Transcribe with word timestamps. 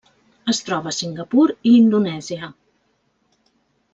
Es 0.53 0.61
troba 0.69 0.89
a 0.93 0.97
Singapur 0.99 1.45
i 1.71 1.75
Indonèsia. 1.81 2.51